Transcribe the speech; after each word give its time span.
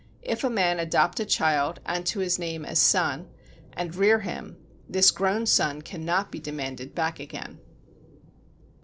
If 0.23 0.43
a 0.43 0.49
man 0.49 0.79
adopt 0.79 1.19
a 1.19 1.25
child 1.27 1.79
and 1.85 2.07
to 2.07 2.17
his 2.21 2.39
name 2.39 2.65
as 2.65 2.79
son, 2.79 3.27
and 3.73 3.95
rear 3.95 4.21
him, 4.21 4.57
this 4.89 5.11
grown 5.11 5.45
son 5.45 5.83
cannot 5.83 6.31
be 6.31 6.39
demanded 6.39 6.95
back 6.95 7.19
again. 7.19 7.59